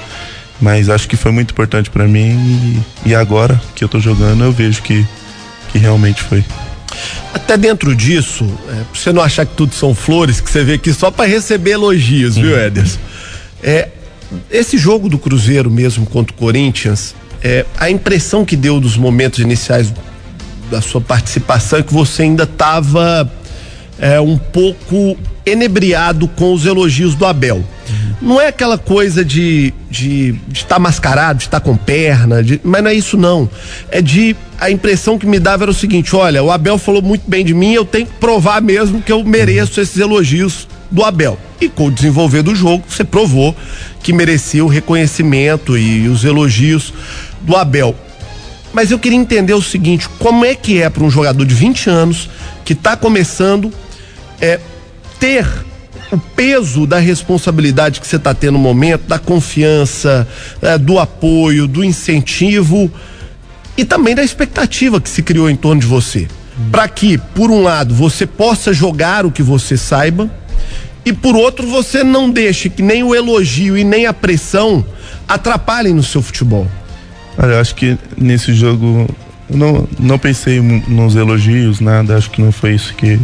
[0.61, 4.43] mas acho que foi muito importante para mim e, e, agora que eu tô jogando
[4.43, 5.05] eu vejo que,
[5.71, 6.45] que realmente foi.
[7.33, 10.73] Até dentro disso, é, pra você não achar que tudo são flores, que você vê
[10.73, 12.59] aqui só para receber elogios, viu, uhum.
[12.59, 12.99] Ederson?
[13.63, 13.89] É,
[14.51, 19.39] esse jogo do Cruzeiro mesmo contra o Corinthians, é, a impressão que deu dos momentos
[19.39, 19.91] iniciais
[20.69, 23.29] da sua participação é que você ainda estava
[24.01, 27.63] é, um pouco enebriado com os elogios do Abel.
[28.21, 32.59] Não é aquela coisa de de estar tá mascarado, de estar tá com perna, de,
[32.63, 33.49] mas não é isso não.
[33.89, 37.23] É de a impressão que me dava era o seguinte: olha, o Abel falou muito
[37.27, 41.37] bem de mim, eu tenho que provar mesmo que eu mereço esses elogios do Abel.
[41.59, 43.55] e com o desenvolver do jogo, você provou
[44.01, 46.93] que merecia o reconhecimento e os elogios
[47.41, 47.95] do Abel.
[48.73, 51.89] Mas eu queria entender o seguinte: como é que é para um jogador de 20
[51.89, 52.29] anos
[52.63, 53.71] que está começando
[54.41, 54.59] é,
[55.19, 55.47] ter
[56.11, 60.27] o peso da responsabilidade que você está tendo no momento, da confiança,
[60.61, 62.91] é, do apoio, do incentivo
[63.77, 66.27] e também da expectativa que se criou em torno de você.
[66.69, 70.29] Para que, por um lado, você possa jogar o que você saiba
[71.03, 74.85] e por outro, você não deixe que nem o elogio e nem a pressão
[75.27, 76.67] atrapalhem no seu futebol.
[77.37, 79.07] Olha, eu acho que nesse jogo
[79.49, 83.19] eu não, não pensei nos elogios, nada, acho que não foi isso que,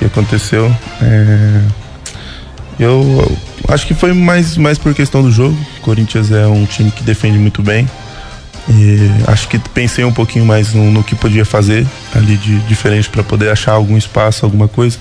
[0.00, 0.74] que aconteceu.
[1.02, 1.60] É,
[2.80, 5.56] eu acho que foi mais, mais por questão do jogo.
[5.78, 7.86] O Corinthians é um time que defende muito bem.
[8.68, 13.10] E acho que pensei um pouquinho mais no, no que podia fazer ali de diferente
[13.10, 14.98] para poder achar algum espaço, alguma coisa.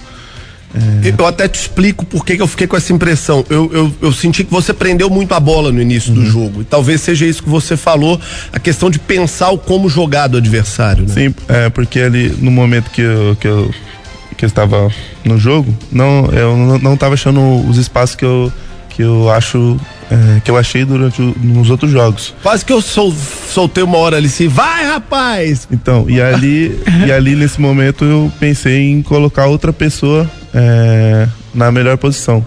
[0.74, 1.14] É...
[1.18, 3.46] Eu até te explico por que eu fiquei com essa impressão.
[3.50, 6.24] Eu, eu, eu, senti que você prendeu muito a bola no início uhum.
[6.24, 6.62] do jogo.
[6.62, 8.20] E talvez seja isso que você falou,
[8.52, 11.08] a questão de pensar o como jogar do adversário.
[11.08, 11.14] Né?
[11.14, 13.74] Sim, é, porque ali no momento que eu, que eu,
[14.40, 14.90] que eu estava
[15.26, 18.50] no jogo, não, eu não estava achando os espaços que eu,
[18.90, 19.78] que eu acho
[20.10, 22.34] é, que eu achei durante o, nos outros jogos.
[22.42, 25.68] Quase que eu sol, soltei uma hora ali assim, vai rapaz!
[25.70, 31.70] Então, e ali, e ali nesse momento eu pensei em colocar outra pessoa é, na
[31.70, 32.44] melhor posição.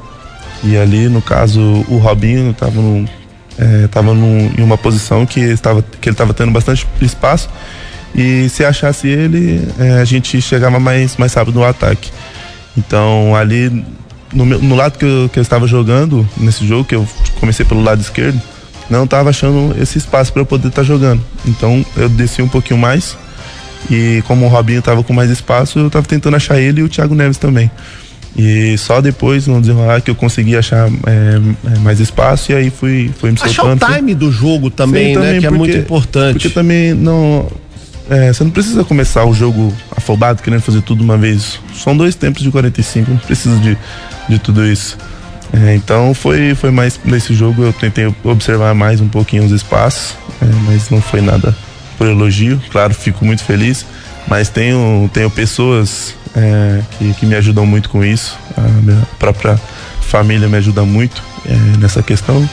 [0.65, 3.05] E ali, no caso, o Robinho estava num,
[3.59, 7.51] é, tava num, em uma posição que, estava, que ele estava tendo bastante espaço.
[8.15, 12.11] E se achasse ele, é, a gente chegava mais, mais rápido no ataque.
[12.77, 13.85] Então ali
[14.33, 17.07] no, meu, no lado que eu, que eu estava jogando nesse jogo, que eu
[17.39, 18.41] comecei pelo lado esquerdo,
[18.89, 21.23] não estava achando esse espaço para eu poder estar tá jogando.
[21.47, 23.17] Então eu desci um pouquinho mais
[23.91, 26.89] e como o Robinho estava com mais espaço, eu estava tentando achar ele e o
[26.89, 27.71] Thiago Neves também.
[28.35, 32.71] E só depois, no desenrolar, que eu consegui achar é, é mais espaço e aí
[32.71, 33.83] fui, fui me soltando.
[33.85, 35.27] Achar o time do jogo também, Sim, né?
[35.27, 36.33] Também, que porque, é muito importante.
[36.33, 37.47] Porque também não
[38.11, 41.61] é, você não precisa começar o jogo afobado, querendo fazer tudo uma vez.
[41.75, 43.77] São dois tempos de 45, não precisa de,
[44.29, 44.99] de tudo isso.
[45.53, 50.17] É, então foi, foi mais nesse jogo eu tentei observar mais um pouquinho os espaços,
[50.41, 51.55] é, mas não foi nada
[51.99, 52.61] por elogio.
[52.71, 53.85] Claro, fico muito feliz,
[54.27, 58.39] mas tenho, tenho pessoas é, que, que me ajudam muito com isso.
[58.57, 59.61] A minha própria
[60.01, 62.49] família me ajuda muito é, nessa questão.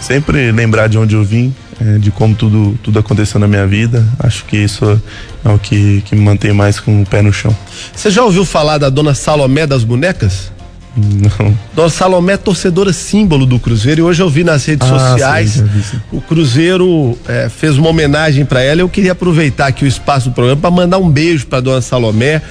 [0.00, 4.06] Sempre lembrar de onde eu vim, é, de como tudo, tudo aconteceu na minha vida.
[4.18, 5.00] Acho que isso
[5.44, 7.54] é o que, que me mantém mais com o pé no chão.
[7.94, 10.52] Você já ouviu falar da dona Salomé das bonecas?
[10.94, 11.56] Não.
[11.74, 15.50] Dona Salomé é torcedora símbolo do Cruzeiro e hoje eu vi nas redes ah, sociais
[15.52, 16.00] sim, sim.
[16.12, 18.82] o Cruzeiro é, fez uma homenagem para ela.
[18.82, 22.42] Eu queria aproveitar aqui o espaço do programa para mandar um beijo para Dona Salomé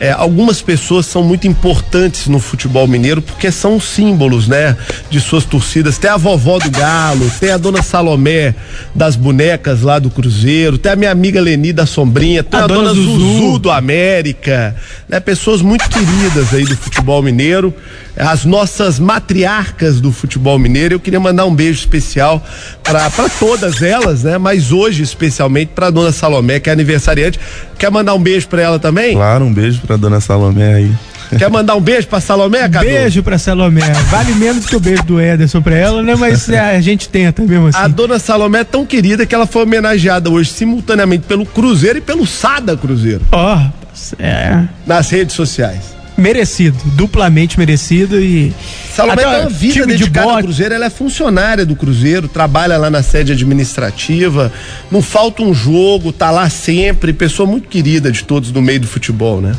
[0.00, 4.74] é, algumas pessoas são muito importantes no futebol mineiro porque são símbolos, né?
[5.10, 5.98] De suas torcidas.
[5.98, 8.54] Tem a vovó do Galo, tem a dona Salomé
[8.94, 12.66] das bonecas lá do Cruzeiro, tem a minha amiga Leni da Sombrinha, tem a, a
[12.66, 13.18] dona, dona Zuzu.
[13.18, 14.74] Zuzu do América,
[15.06, 15.20] né?
[15.20, 17.74] Pessoas muito queridas aí do futebol mineiro
[18.20, 20.94] as nossas matriarcas do futebol mineiro.
[20.94, 22.42] Eu queria mandar um beijo especial
[22.82, 24.38] para todas elas, né?
[24.38, 27.40] Mas hoje especialmente para dona Salomé, que é aniversariante.
[27.78, 29.14] Quer mandar um beijo para ela também?
[29.14, 30.92] Claro, um beijo para dona Salomé aí.
[31.38, 32.86] Quer mandar um beijo pra Salomé, Cadu?
[32.86, 33.92] Beijo pra Salomé.
[34.10, 36.16] Vale menos que o beijo do Ederson pra ela, né?
[36.16, 37.78] Mas é, a gente tenta mesmo assim.
[37.78, 42.00] A dona Salomé é tão querida que ela foi homenageada hoje simultaneamente pelo Cruzeiro e
[42.00, 43.22] pelo Sada Cruzeiro.
[43.30, 44.64] Ó, oh, é.
[44.84, 48.54] Nas redes sociais merecido, duplamente merecido e
[48.94, 52.90] Salomé tem uma vida dedicada de ao Cruzeiro, ela é funcionária do Cruzeiro, trabalha lá
[52.90, 54.52] na sede administrativa,
[54.90, 58.86] não falta um jogo, tá lá sempre, pessoa muito querida de todos no meio do
[58.86, 59.52] futebol, né?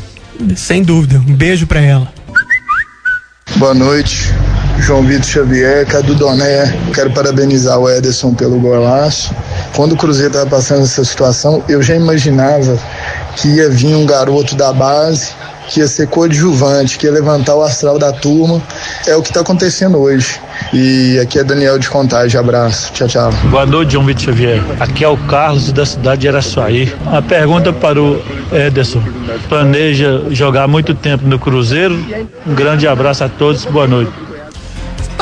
[0.56, 2.12] Sem dúvida, um beijo para ela.
[3.56, 4.32] Boa noite,
[4.78, 6.74] João Vitor Xavier, Cadu Doné.
[6.94, 9.34] Quero parabenizar o Ederson pelo golaço.
[9.74, 12.78] Quando o Cruzeiro estava passando essa situação, eu já imaginava
[13.36, 15.32] que ia vir um garoto da base
[15.72, 18.62] que ia ser coadjuvante, que ia levantar o astral da turma.
[19.06, 20.38] É o que está acontecendo hoje.
[20.72, 22.38] E aqui é Daniel de Contagem.
[22.38, 22.92] Abraço.
[22.92, 23.32] Tchau, tchau.
[23.50, 24.62] Boa noite, João Vitor Xavier.
[24.78, 26.94] Aqui é o Carlos da cidade de Araçuaí.
[27.06, 29.02] A pergunta para o Ederson.
[29.48, 31.94] Planeja jogar muito tempo no Cruzeiro?
[32.46, 33.64] Um grande abraço a todos.
[33.64, 34.31] Boa noite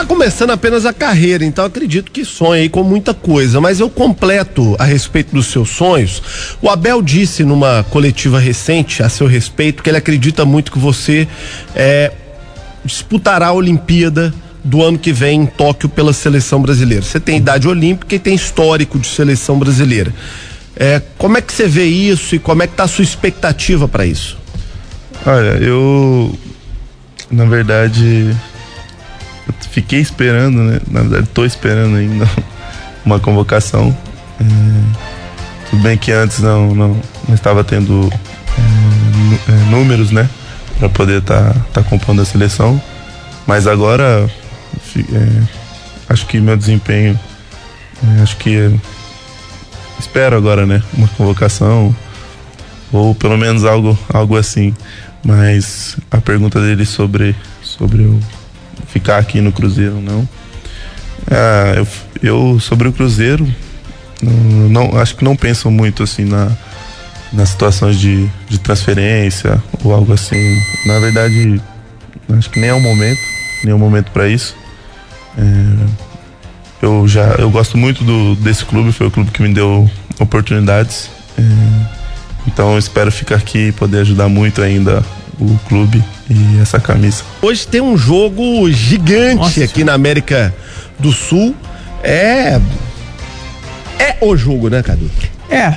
[0.01, 3.91] está começando apenas a carreira, então acredito que sonha aí com muita coisa, mas eu
[3.91, 6.23] completo a respeito dos seus sonhos.
[6.63, 11.29] O Abel disse numa coletiva recente a seu respeito que ele acredita muito que você
[11.75, 12.13] é,
[12.83, 14.33] disputará a Olimpíada
[14.65, 17.05] do ano que vem em Tóquio pela seleção brasileira.
[17.05, 20.15] Você tem idade olímpica e tem histórico de seleção brasileira.
[20.77, 23.87] É, como é que você vê isso e como é que está a sua expectativa
[23.87, 24.39] para isso?
[25.27, 26.35] Olha, eu
[27.31, 28.35] na verdade
[29.71, 30.81] fiquei esperando, né?
[30.89, 32.29] Na verdade, tô esperando ainda
[33.05, 33.97] uma convocação.
[34.41, 40.29] É, tudo bem que antes não, não, não estava tendo é, é, números, né?
[40.79, 42.81] Para poder estar tá, tá compondo a seleção.
[43.47, 44.31] Mas agora,
[44.97, 45.43] é,
[46.09, 47.19] acho que meu desempenho,
[48.19, 48.71] é, acho que
[49.99, 50.83] espero agora, né?
[50.95, 51.95] Uma convocação
[52.93, 54.75] ou pelo menos algo, algo assim.
[55.25, 58.19] Mas a pergunta dele sobre, sobre eu
[58.92, 60.29] ficar aqui no Cruzeiro não.
[61.31, 61.87] Ah, eu,
[62.22, 63.46] eu sobre o Cruzeiro
[64.22, 66.50] não, acho que não penso muito assim na
[67.33, 70.61] nas situações de, de transferência ou algo assim.
[70.85, 71.61] Na verdade,
[72.37, 73.20] acho que nem é o momento,
[73.62, 74.57] nem é o momento para isso.
[75.38, 75.87] É,
[76.83, 81.09] eu já eu gosto muito do, desse clube, foi o clube que me deu oportunidades.
[81.38, 81.42] É,
[82.48, 85.05] então espero ficar aqui e poder ajudar muito ainda
[85.40, 87.24] o clube e essa camisa.
[87.40, 90.55] Hoje tem um jogo gigante Nossa, aqui na América
[90.98, 91.55] do Sul.
[92.03, 92.61] É
[94.00, 95.11] é o jogo, né, Cadu?
[95.50, 95.74] É.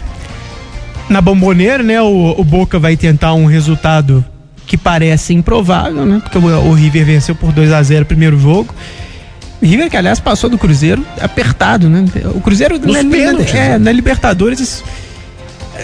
[1.10, 4.24] Na bomboneira, né, o, o Boca vai tentar um resultado
[4.66, 6.22] que parece improvável, né?
[6.24, 8.74] Porque o, o River venceu por 2 a 0 o primeiro jogo.
[9.62, 12.06] River, que aliás passou do Cruzeiro apertado, né?
[12.34, 13.78] O Cruzeiro na, pênaltis, na, é, né?
[13.78, 14.84] na Libertadores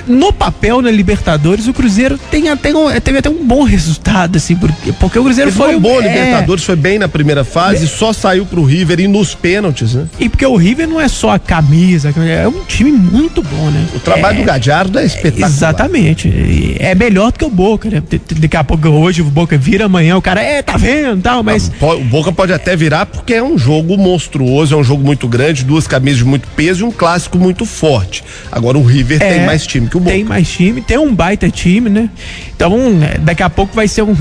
[0.07, 4.55] no papel na Libertadores, o Cruzeiro tem até um, teve até um bom resultado, assim,
[4.55, 5.75] porque, porque o Cruzeiro foi.
[5.75, 9.07] um bom é, Libertadores, foi bem na primeira fase, é, só saiu pro River e
[9.07, 10.07] nos pênaltis, né?
[10.19, 13.85] E porque o River não é só a camisa, é um time muito bom, né?
[13.95, 15.47] O trabalho é, do Gadiardo é espetacular.
[15.47, 16.77] Exatamente.
[16.79, 18.01] É melhor do que o Boca, né?
[18.37, 21.71] Daqui a pouco hoje o Boca vira amanhã, o cara, é, tá vendo tal, mas.
[21.81, 25.63] O Boca pode até virar porque é um jogo monstruoso, é um jogo muito grande,
[25.63, 28.23] duas camisas de muito peso e um clássico muito forte.
[28.51, 30.11] Agora o River é, tem mais time que o Boca.
[30.11, 32.09] Tem mais time, tem um baita time, né?
[32.55, 34.15] Então, é, daqui a pouco vai ser um.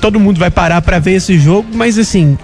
[0.00, 2.36] Todo mundo vai parar para ver esse jogo, mas assim,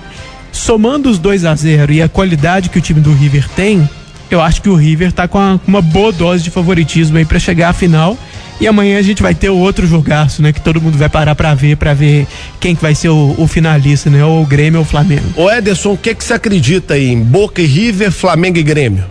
[0.52, 3.88] somando os 2 a 0 e a qualidade que o time do River tem,
[4.30, 7.38] eu acho que o River tá com uma, uma boa dose de favoritismo aí para
[7.38, 8.16] chegar à final.
[8.60, 10.52] E amanhã a gente vai ter o outro jogaço, né?
[10.52, 12.26] Que todo mundo vai parar para ver, para ver
[12.60, 14.24] quem que vai ser o, o, finalista, né?
[14.24, 15.24] Ou o Grêmio ou o Flamengo.
[15.36, 19.04] Ô Ederson, o que que você acredita aí em Boca e River, Flamengo e Grêmio?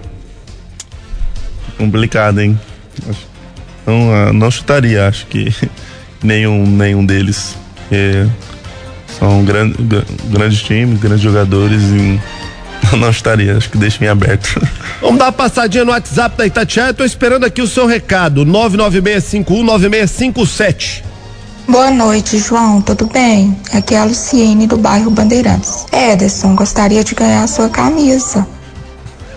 [1.78, 2.58] Complicado, hein?
[3.86, 5.54] Não, ah, não chutaria, acho que
[6.24, 7.56] nenhum, nenhum deles.
[7.92, 8.26] É,
[9.20, 9.76] são grande,
[10.26, 12.20] grandes times, grandes jogadores e
[12.98, 14.60] não estaria, acho que deixa em aberto.
[15.02, 18.46] Vamos dar uma passadinha no WhatsApp da Itatiaia, eu tô esperando aqui o seu recado,
[18.46, 21.04] 996519657.
[21.68, 23.58] Boa noite, João, tudo bem?
[23.74, 25.86] Aqui é a Luciene do bairro Bandeirantes.
[25.92, 28.46] Ederson, gostaria de ganhar a sua camisa.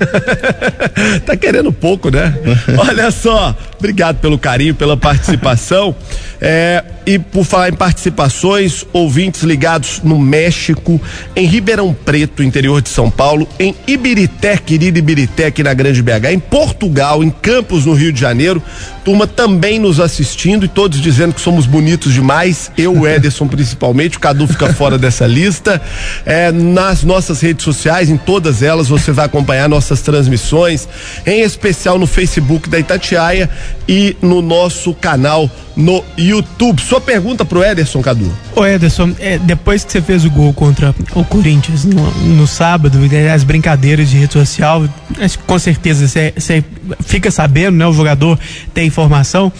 [1.24, 2.34] tá querendo pouco, né?
[2.88, 5.94] Olha só, obrigado pelo carinho, pela participação.
[6.40, 11.00] É, e por falar em participações, ouvintes ligados no México,
[11.36, 16.32] em Ribeirão Preto, interior de São Paulo, em Ibirité, querido Ibirité, aqui na Grande BH,
[16.32, 18.60] em Portugal, em Campos, no Rio de Janeiro.
[19.04, 22.72] Turma também nos assistindo e todos dizendo que somos bonitos demais.
[22.76, 24.16] Eu, o Ederson, principalmente.
[24.16, 25.80] O Cadu fica fora dessa lista.
[26.24, 30.88] É, nas nossas redes sociais, em todas elas, você vai acompanhar nossas transmissões,
[31.24, 33.48] em especial no Facebook da Itatiaia
[33.88, 36.80] e no nosso canal no YouTube.
[36.80, 38.32] Sua pergunta pro Ederson, Cadu.
[38.54, 42.98] Ô Ederson, é, depois que você fez o gol contra o Corinthians no, no sábado,
[43.32, 44.84] as brincadeiras de rede social,
[45.46, 46.64] com certeza você
[47.00, 47.86] fica sabendo, né?
[47.86, 48.38] O jogador
[48.72, 49.52] tem informação.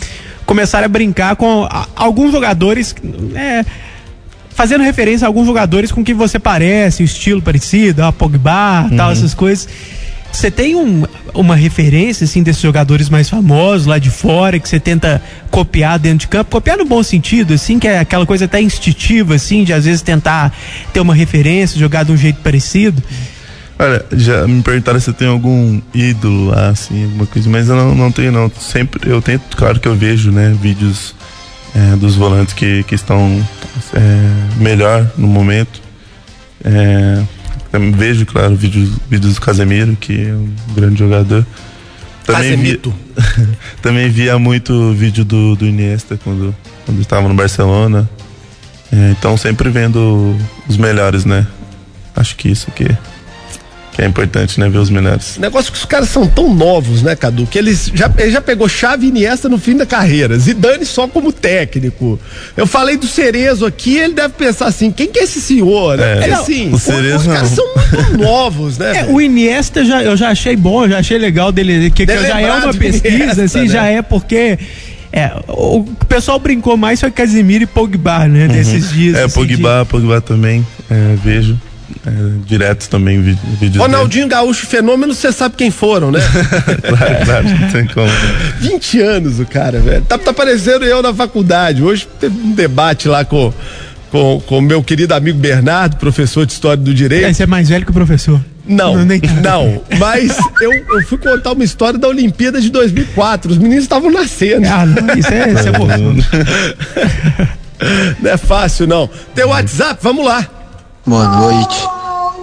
[0.45, 2.95] Começaram a brincar com a, alguns jogadores.
[3.35, 3.65] É,
[4.51, 8.97] fazendo referência a alguns jogadores com que você parece, o estilo parecido, a Pogba, uhum.
[8.97, 9.69] tal, essas coisas.
[10.37, 14.79] Você tem um, uma referência, assim, desses jogadores mais famosos lá de fora, que você
[14.79, 16.51] tenta copiar dentro de campo?
[16.51, 20.03] Copiar no bom sentido, assim, que é aquela coisa até instintiva, assim, de às vezes
[20.03, 20.55] tentar
[20.93, 23.03] ter uma referência, jogar de um jeito parecido?
[23.79, 27.77] Olha, já me perguntaram se eu tenho algum ídolo lá, assim, alguma coisa, mas eu
[27.77, 28.53] não, não tenho, não.
[28.61, 31.15] Sempre, eu tento, claro que eu vejo, né, vídeos
[31.75, 33.43] é, dos volantes que, que estão
[33.95, 35.81] é, melhor no momento.
[36.63, 37.23] É,
[37.79, 41.47] vejo, claro, vídeos, vídeos do Casemiro, que é um grande jogador.
[42.25, 42.95] Também Casemito.
[43.17, 43.47] Vi,
[43.83, 46.55] também via muito vídeo do, do Iniesta quando,
[46.85, 48.09] quando estava no Barcelona.
[48.93, 50.37] É, então sempre vendo
[50.69, 51.47] os melhores, né?
[52.15, 52.87] Acho que isso aqui
[53.97, 54.69] que é importante, né?
[54.69, 55.39] Ver os melhores.
[55.39, 57.47] O negócio é que os caras são tão novos, né, Cadu?
[57.47, 60.39] Que eles já, ele já pegou chave Iniesta no fim da carreira.
[60.39, 62.21] Zidane só como técnico.
[62.55, 65.97] Eu falei do Cerezo aqui, ele deve pensar assim: quem que é esse senhor?
[65.97, 66.29] Né?
[66.29, 67.57] É, assim, o Cerezo os caras não.
[67.57, 68.99] são muito novos, né?
[68.99, 72.39] É, o Iniesta já, eu já achei bom, já achei legal dele, que, que já
[72.39, 73.69] é uma pesquisa, Iniesta, assim, né?
[73.69, 74.59] já é porque.
[75.11, 78.43] É, o pessoal brincou mais foi Casimiro e Pogba, né?
[78.43, 78.49] Uhum.
[78.49, 79.17] Desses dias.
[79.17, 79.89] É, assim, Pogba, de...
[79.89, 81.59] Pogba também, é, vejo.
[82.07, 82.11] É,
[82.45, 86.19] diretos também, vi- vídeos Ronaldinho Gaúcho Fenômeno, você sabe quem foram, né?
[86.21, 86.83] dele.
[86.83, 88.11] claro, claro, não tem como.
[88.61, 90.03] 20 anos o cara, velho.
[90.03, 91.83] Tá, tá parecendo eu na faculdade.
[91.83, 93.53] Hoje teve um debate lá com
[94.11, 97.27] com com o meu querido amigo Bernardo, professor de História do Direito.
[97.27, 98.41] É, você é mais velho que o professor.
[98.69, 103.53] Não, não, mas eu, eu fui contar uma história da Olimpíada de 2004.
[103.53, 104.67] Os meninos estavam nascendo.
[104.67, 105.87] Ah, não, isso é, isso é bom.
[108.23, 109.09] Não é fácil, não.
[109.35, 110.01] Tem o WhatsApp?
[110.03, 110.49] Vamos lá.
[111.07, 111.87] Boa noite.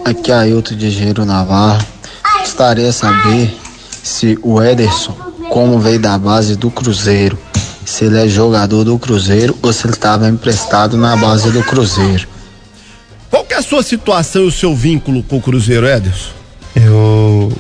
[0.06, 1.86] Aqui é Ailton de Engenheiro Navarro.
[2.40, 3.54] Gostaria de saber
[4.02, 5.12] se o Ederson,
[5.50, 7.38] como veio da base do Cruzeiro,
[7.86, 12.26] se ele é jogador do Cruzeiro ou se ele estava emprestado na base do Cruzeiro.
[13.30, 16.32] Qual que é a sua situação e o seu vínculo com o Cruzeiro, Ederson?
[16.74, 17.52] Eu,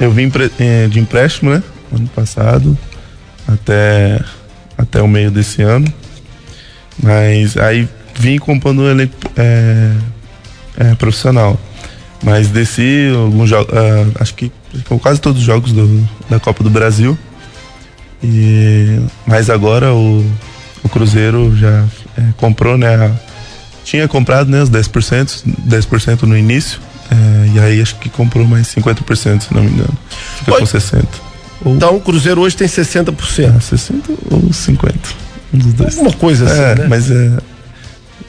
[0.00, 1.62] eu vim eh, de empréstimo, né?
[1.94, 2.78] Ano passado,
[3.46, 4.18] até,
[4.78, 5.92] até o meio desse ano.
[7.02, 9.92] Mas aí vim comprando um elenco é,
[10.76, 11.58] é, profissional.
[12.22, 13.74] Mas desci alguns jogos,
[14.20, 14.50] acho que
[15.00, 17.18] quase todos os jogos do- da Copa do Brasil.
[18.22, 20.24] E, mas agora o,
[20.84, 21.84] o Cruzeiro já
[22.16, 23.12] é, comprou, né?
[23.84, 26.78] tinha comprado né, os 10%, 10% no início.
[27.10, 29.92] é, e aí acho que comprou mais 50%, se não me engano.
[30.38, 31.04] Fica com 60%.
[31.66, 33.56] Então o Cruzeiro hoje tem 60%.
[33.56, 34.96] É, 60 ou 50.
[35.52, 35.96] Um dos dois.
[35.98, 36.86] Alguma coisa assim, é, né?
[36.88, 37.38] Mas é.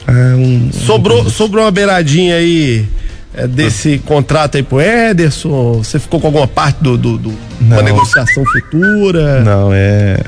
[0.06, 0.70] É um.
[0.72, 2.86] Sobrou, sobrou uma beiradinha aí
[3.34, 5.74] é, desse contrato aí pro Ederson?
[5.82, 9.40] Você ficou com alguma parte do, do, do- uma negociação futura?
[9.42, 10.18] Não, é.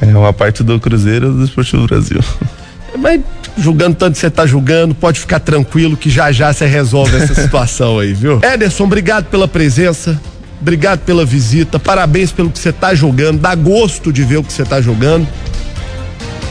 [0.00, 2.20] É uma parte do Cruzeiro do Esportivo Brasil.
[2.98, 3.20] Mas
[3.58, 7.34] julgando tanto que você tá julgando, pode ficar tranquilo que já já você resolve essa
[7.40, 8.40] situação aí, viu?
[8.42, 10.20] Ederson, obrigado pela presença.
[10.60, 11.78] Obrigado pela visita.
[11.78, 13.40] Parabéns pelo que você tá jogando.
[13.40, 15.26] Dá gosto de ver o que você tá jogando.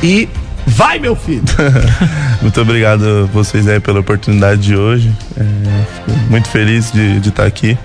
[0.03, 0.27] E
[0.67, 1.43] vai, meu filho!
[2.41, 5.11] Muito obrigado a vocês aí pela oportunidade de hoje.
[5.37, 5.43] É,
[5.95, 7.77] fico muito feliz de de estar aqui.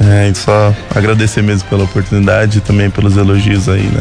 [0.00, 4.00] É, e só agradecer mesmo pela oportunidade e também pelos elogios aí, né?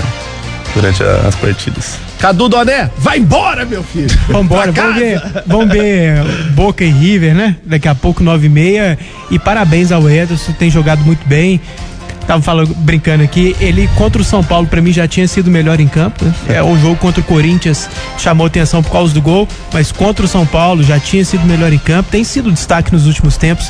[0.73, 1.97] Durante a- as partidas.
[2.17, 4.09] Cadu Doné, vai embora, meu filho!
[4.29, 5.43] Vambora, vamos ver, casa.
[5.45, 6.23] vamos ver
[6.53, 7.55] Boca e River, né?
[7.65, 8.97] Daqui a pouco, nove e meia.
[9.29, 11.59] E parabéns ao Ederson, tem jogado muito bem.
[12.31, 15.81] Tava falando, brincando aqui, ele contra o São Paulo, pra mim, já tinha sido melhor
[15.81, 16.23] em campo.
[16.23, 16.33] Né?
[16.47, 20.27] É, o jogo contra o Corinthians chamou atenção por causa do gol, mas contra o
[20.29, 22.09] São Paulo já tinha sido melhor em campo.
[22.09, 23.69] Tem sido destaque nos últimos tempos.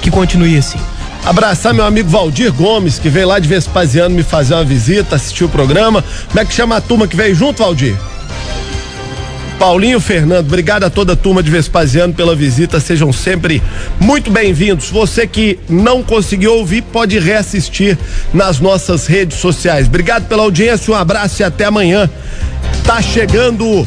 [0.00, 0.78] Que continue assim.
[1.22, 5.44] Abraçar meu amigo Valdir Gomes, que veio lá de Vespasiano me fazer uma visita, assistir
[5.44, 6.02] o programa.
[6.28, 7.94] Como é que chama a turma que veio junto, Valdir?
[9.58, 13.60] Paulinho Fernando, obrigado a toda a turma de Vespasiano pela visita, sejam sempre
[13.98, 14.88] muito bem-vindos.
[14.88, 17.98] Você que não conseguiu ouvir, pode reassistir
[18.32, 19.88] nas nossas redes sociais.
[19.88, 22.08] Obrigado pela audiência, um abraço e até amanhã.
[22.84, 23.86] Tá chegando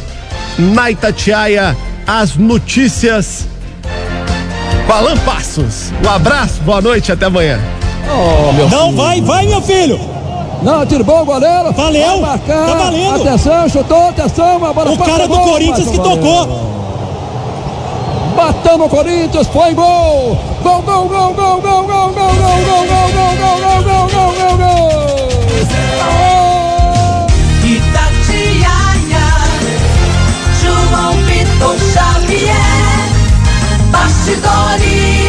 [0.60, 3.48] na Itatiaia as notícias
[4.86, 5.94] com Passos.
[6.06, 7.58] Um abraço, boa noite, até amanhã.
[8.10, 8.98] Oh, Não, filho.
[8.98, 10.11] vai, vai, meu filho.
[10.62, 11.72] Não, tirou o goleiro.
[11.74, 12.22] Valeu.
[12.22, 13.28] Tá valendo.
[13.28, 14.58] Atenção, chutou, atenção.
[14.58, 16.48] Uma bola o cara do gol, Corinthians que tocou.
[18.36, 20.38] batendo o Corinthians, foi gol.
[20.64, 24.58] Gol, gol, gol, gol, gol, gol, gol, gol, gol, gol, gol, gol, gol, gol, gol,
[24.58, 24.72] gol.
[27.64, 29.28] Itatiaia,
[30.62, 32.56] João Vitor Xavier,
[33.92, 35.21] bastidores.